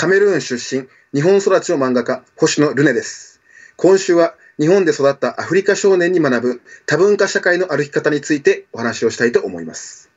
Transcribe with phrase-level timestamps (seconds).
[0.00, 3.38] カメルーン出身、日本育ちの漫画家、星野ルネです。
[3.76, 10.08] 今週は日本で育ったアフリカ少年に学ぶ多文化社会の歩き方についてお話をしたいと思います。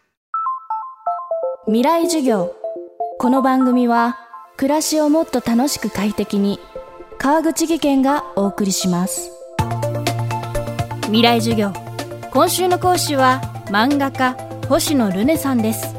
[1.65, 2.55] 未来授業。
[3.19, 4.17] この番組は
[4.55, 6.61] 暮らしをもっと楽しく快適に
[7.17, 9.31] 川口義賢がお送りします。
[11.07, 11.73] 未来授業。
[12.31, 14.37] 今週の講師は漫画家
[14.69, 15.93] 星野ルネさんです。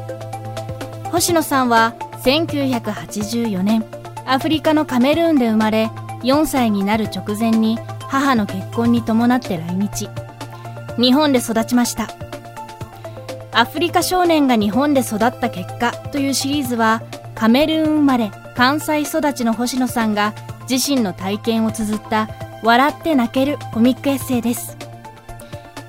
[1.11, 1.93] 星野さんは
[2.25, 3.85] 1984年
[4.25, 5.91] アフリカのカメルーンで生まれ
[6.23, 10.09] 4歳になる直前に母の結婚に伴って来日。
[10.97, 12.07] 日本で育ちました。
[13.51, 17.03] アフリカ少年が日本で育った結果というシリーズは
[17.35, 20.33] カメルーン生まれ関西育ちの星野さんが
[20.67, 22.27] 自身の体験を綴った
[22.63, 24.75] 笑って泣けるコミックエッセイです。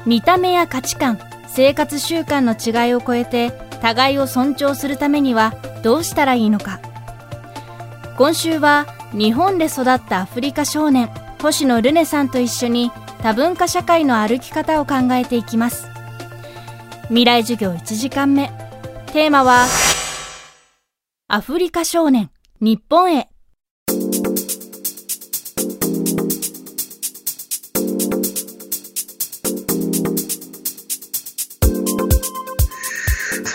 [0.05, 6.80] 見た目や価値観生活習慣の違いを超えて互いを尊重するためにはどうしたらいいのか。
[8.16, 11.11] 今週は日本で育ったアフリカ少年
[11.43, 12.91] 星野ルネさんと一緒に
[13.23, 15.88] 多文化社会の歩き方を考えていきます。
[17.09, 18.51] 未来授業1時間目。
[19.13, 19.66] テーマは
[21.29, 23.29] アフリカ少年日本へ。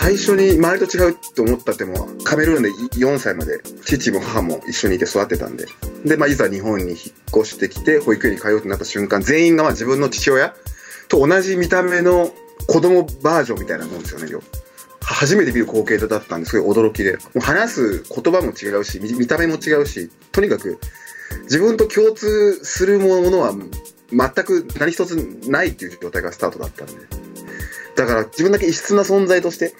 [0.02, 5.66] 最初に周りと違うと思ったってもカメルーンで4歳まで父も母も一緒にいて育ってたんで。
[6.04, 10.56] で、まあ、いざ日本に引っ越してきて保育園に通うってなった瞬間全員がまあ自分の父親
[11.08, 12.32] と同じ見た目の
[12.66, 14.26] 子供バージョンみたいなもんですよね
[15.02, 17.12] 初めて見る光景だったんですけど驚きで。
[17.12, 20.80] もう話す言葉も違うし見た目も違うしとにかく
[21.44, 23.54] 自分と共通するものは
[24.10, 25.14] 全く何一つ
[25.46, 27.21] ないっていう状態がスタートだったんで。
[27.96, 29.74] だから自分だけ異質な存在として、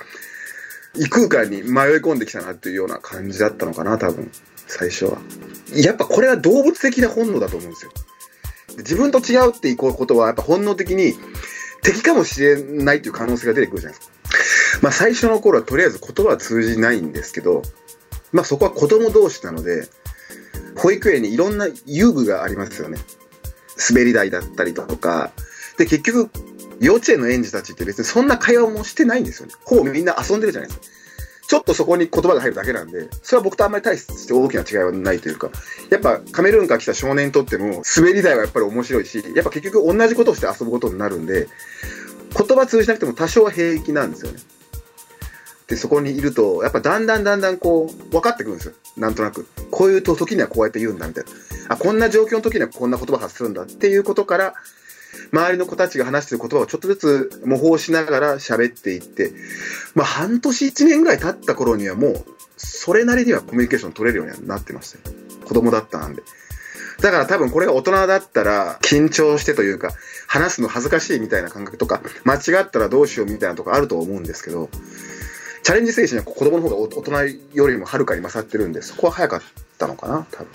[0.95, 4.31] 異空間に迷い込んできたなっていうような感じだったのかな、多分、
[4.67, 5.19] 最初は。
[5.75, 7.93] やっぱこれは動物的な本能だと思うんですよ。
[8.79, 11.15] 自分と違うっていこうことは、やっぱ本能的に
[11.83, 14.15] 敵かもしれないっていう可能性が出てくるじゃないですか。
[14.83, 17.63] まあ最初の頃はとりあえず言葉は通じないんですけど、
[18.33, 19.89] まあそこは子供同士なので、
[20.77, 22.99] 保育園にいろんな遊具がありますよね。
[23.91, 25.33] 滑り台だったりとか。
[25.77, 26.31] で、結局、
[26.83, 29.55] 幼稚園の園児たちって別にそんな会話もしてないんですよね。
[29.65, 30.87] ほぼみんな遊んでるじゃないですか。
[31.47, 35.51] ちょっとそこに言葉が入るだけなんで、それは僕とあんまり大して大きな違いはないというか、
[35.91, 41.49] やっぱカメルーンから来た少年にとっても、滑り台はやっぱり面白いし、やっぱ結局同じことをして遊ぶことになるんで、
[42.37, 44.39] 言葉通じなくても多少は平気なんですよね。
[45.69, 48.75] で、そこにいると、やっぱだんだんだんだんこう、分かってくるんですよ。
[48.97, 49.47] なんとなく。
[49.71, 51.31] こういう時にはこうやって言うんだみたいな。
[51.69, 54.55] あ、こんな状況の時にはこんな言葉発するんだっていうことから、
[55.33, 59.33] 周りの子たちが話してる言葉をちょっとずつ模倣しながら喋っていって、
[59.95, 62.25] まあ半年1年ぐらい経った頃にはもう、
[62.57, 65.17] それなりにはコミュニケーション取れるようになってましたよ。
[65.45, 66.23] 子供だったんで。
[67.01, 69.91] だから多分これが大人だったら緊張してというか、
[70.29, 74.71] 話すの恥ずかしいみたいな感覚とか、間違ったらどうしようみたいなとこあると思うんですけど、
[75.63, 77.13] チャレンジ精神は子供の方が大人
[77.55, 79.43] よりもはるかに勝ってるんで、そこは早かっ
[79.79, 80.51] たのかな、多分。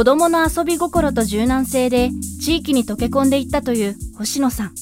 [0.00, 2.08] 子供の遊び心と柔軟性で
[2.40, 4.72] 地域に溶け込んでいったという星野さん。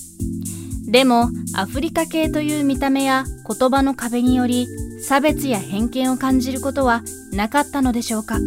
[0.92, 4.68] でも、アフリカ系という見た目や言葉の壁により、
[5.02, 7.02] 差別や偏見を感じることは
[7.32, 8.38] なかったのでしょうか？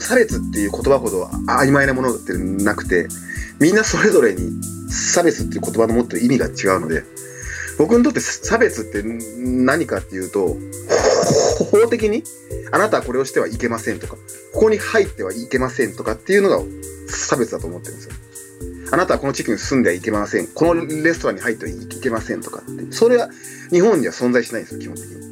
[0.00, 3.08] 差別っていう言葉ほど曖昧なものってなくて、
[3.58, 7.04] みんなそれぞれに差別っていう言葉の持ってる意味が違うので、
[7.78, 10.58] 僕にとって差別って何かっていうと、
[11.70, 12.22] 法的に
[12.72, 14.16] あなたはこれをしてはいけませんとか、
[14.52, 16.60] ここに入ってはいけませんとかっていうのが
[17.08, 18.14] 差別だと思ってるんですよ。
[18.90, 20.46] あなたはこの地域に住んではいけません。
[20.48, 22.92] このレストランに入ってはいけませんとかって。
[22.92, 23.28] それは
[23.70, 25.28] 日本には存在しないんですよ、基本的に。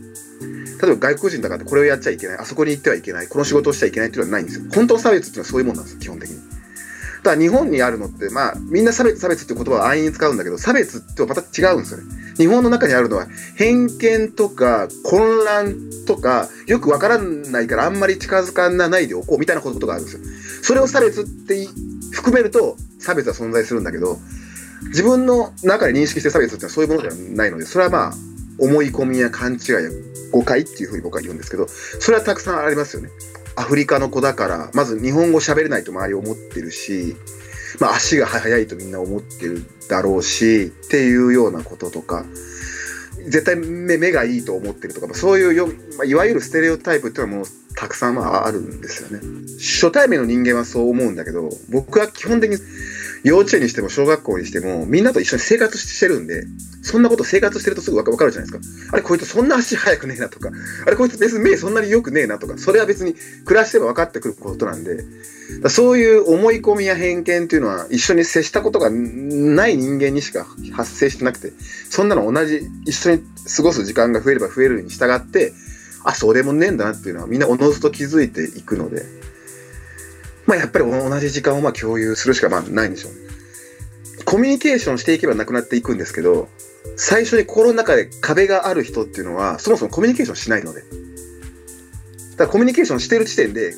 [0.78, 2.38] 例えば外国人だからこれをやっちゃいけない。
[2.38, 3.28] あそこに行ってはいけない。
[3.28, 4.64] この仕事をしちゃいけないっていうのはないんですよ。
[4.74, 6.38] 本当の差別っていうのはそういうもんなんですよ、基本的に。
[7.24, 12.04] ただ日本にあるのって、まあ、みんな差別、差別って言葉は安易に使うんだけど、差別ってまた違うんですよね。
[12.36, 15.74] 日本の中にあるのは、偏見とか混乱
[16.06, 20.20] とか、よくわからないからあんまり近づかないでおこうみたいなことがあるんですよ。
[20.62, 21.66] それを差別って
[22.12, 24.18] 含めると、差別は存在するんだけど、
[24.88, 28.12] 自分の中で認識して差別ってのはそういうものではないので、それはまあ、
[28.58, 29.80] 思い込みや勘違いや
[30.32, 33.10] 誤解っていうふうに僕は言うんですけど、それはたくさんありますよね。
[33.56, 37.16] アフリカの子だから、まず日本語喋れないと周り思ってるし、
[37.80, 42.24] まあ足が速いとみんな思ってるだろうし、っていうようなこととか、
[43.28, 49.20] 絶対目目がいいと思ってるとか、そういうよ、まあ、いわゆるステレオタイプっていうのはもうたくさんあるんですよね。
[49.58, 52.58] 初対面の人間はそう思うんだけど、僕は基本的に
[53.24, 56.46] 幼稚園にしても小学校にしても、みんなと一緒に生活してるんで、
[56.82, 58.92] そんなこと生活してるとすぐわかるじゃないですか。
[58.92, 60.50] あれ、こいつそんな足速くねえなとか、
[60.86, 63.14] あれ、こいつ別に目そんなに良くねえなとか、それは別に
[63.44, 65.04] 暮らしても分かってくることなんで、
[65.68, 71.52] そういう思い込みや偏見っていうのは一緒に接したことがない人間にしか発生してなくて、
[71.88, 73.22] そんなの同じ、一緒に
[73.56, 75.52] 過ごす時間が増えれば増えるに従って、
[76.04, 79.04] あ、そうでもねえんだなっていうのはみんなおのずと気づいていくので、
[80.46, 83.12] まあやっぱり同じ時間をまあ共有するしかまあないんでしょう。
[84.24, 86.48] コミュニケーションしていけばなくなっていくんですけど、
[86.96, 90.80] 最初に心の中で壁がある人っていうのは、そもそもコミュニケーションしないので。
[90.80, 90.86] だ
[92.38, 93.74] からコミュニケーションしてる時点で、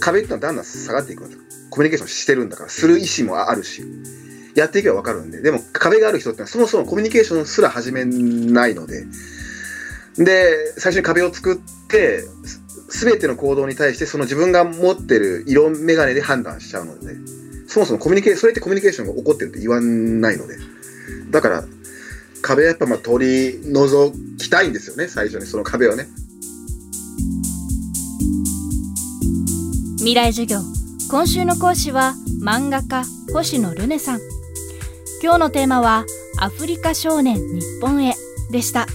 [0.00, 1.42] 壁っていうのはだんだん下がっていくんですよ。
[1.70, 3.82] コミュニケーションしてるんだから、する意思もあるし、
[4.54, 5.40] やっていけばわかるんで。
[5.40, 9.06] でも壁がある人ってのはそもそもコミュニケーションすら始めないので、
[10.16, 11.56] で、最初に壁を作っ
[11.88, 12.24] て、
[12.92, 17.16] すべての行動に対してその自分が持ってる色眼鏡で判断しちゃうので、
[17.66, 20.58] そもそもコミュニケーション、それってコミュニケーションが起こってるって言わないので、
[21.30, 21.64] だから、
[22.42, 26.06] 壁はやっぱまあ取り除きたいんですよね、最初にその壁をね。
[29.96, 30.58] 未来授業。
[31.10, 34.20] 今週の講師は漫画家星野ルネさん。
[35.22, 36.04] 今日のテーマは
[36.38, 38.14] アフリカ少年日本へ
[38.50, 38.86] でした。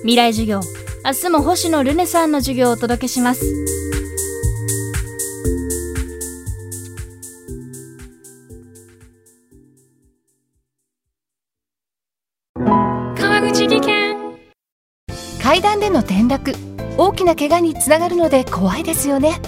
[0.00, 0.77] 未来授業。
[1.08, 3.42] 明日も星野ルネさんの授業をお届けします。
[12.54, 14.16] 川口技研。
[15.42, 16.52] 階段での転落。
[16.98, 19.40] 大きな怪我につながるので怖いですよね。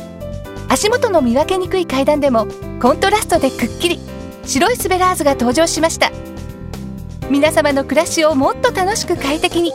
[0.70, 2.46] 足元の見分けにくい階段でも
[2.80, 3.98] コントラストでくっきり。
[4.46, 6.10] 白いスベラーズが登場しました。
[7.28, 9.74] 皆様の暮らしをもっと楽しく快適に。